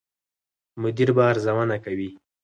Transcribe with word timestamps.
مدیر 0.81 1.09
به 1.15 1.21
ارزونه 1.29 1.77
کوي. 1.85 2.09